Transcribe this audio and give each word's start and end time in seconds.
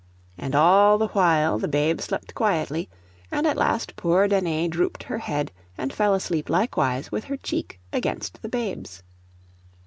And 0.35 0.55
all 0.55 0.97
the 0.97 1.09
while 1.09 1.59
the 1.59 1.67
babe 1.67 2.01
slept 2.01 2.33
quietly; 2.33 2.89
and 3.31 3.45
at 3.45 3.55
last 3.55 3.95
poor 3.95 4.27
Danae 4.27 4.67
drooped 4.67 5.03
her 5.03 5.19
head 5.19 5.51
and 5.77 5.93
fell 5.93 6.15
asleep 6.15 6.49
likewise 6.49 7.11
with 7.11 7.25
her 7.25 7.37
cheek 7.37 7.79
against 7.93 8.41
the 8.41 8.49
babe's. 8.49 9.03